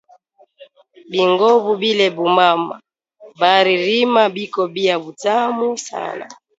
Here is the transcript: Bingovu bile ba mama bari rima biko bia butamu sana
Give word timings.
Bingovu 1.11 1.71
bile 1.81 2.05
ba 2.15 2.25
mama 2.37 2.75
bari 3.39 3.73
rima 3.85 4.23
biko 4.35 4.61
bia 4.73 4.95
butamu 5.03 5.67
sana 5.87 6.25